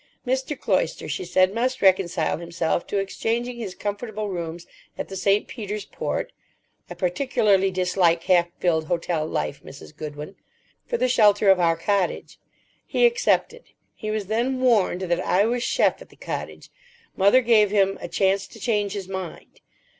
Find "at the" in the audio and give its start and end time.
4.97-5.15, 16.01-16.15